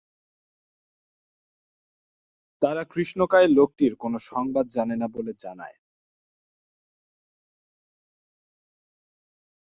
তারা 2.61 2.83
কৃষ্ণকায় 2.91 3.47
লোকটির 3.49 3.93
কোন 3.95 4.13
সংবাদ 4.31 4.65
জানে 4.67 4.95
না 4.95 5.07
বলে 5.07 5.31
জানায়। 5.39 5.77